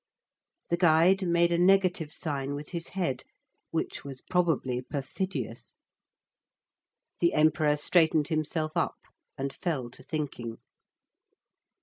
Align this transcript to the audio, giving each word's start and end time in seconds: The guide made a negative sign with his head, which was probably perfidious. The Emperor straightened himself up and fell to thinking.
The 0.71 0.77
guide 0.77 1.27
made 1.27 1.51
a 1.51 1.59
negative 1.59 2.11
sign 2.11 2.55
with 2.55 2.69
his 2.69 2.87
head, 2.97 3.21
which 3.69 4.03
was 4.03 4.19
probably 4.19 4.81
perfidious. 4.81 5.75
The 7.19 7.33
Emperor 7.35 7.77
straightened 7.77 8.29
himself 8.29 8.71
up 8.75 8.97
and 9.37 9.53
fell 9.53 9.91
to 9.91 10.01
thinking. 10.01 10.57